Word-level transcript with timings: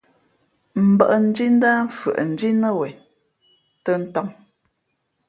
Mbᾱʼndhǐ 0.91 1.45
ndǎh 1.55 1.79
fʉαʼndhǐ 1.97 2.49
nά 2.61 2.69
wen 2.77 2.95
tᾱ 3.83 3.91
tām. 4.13 4.27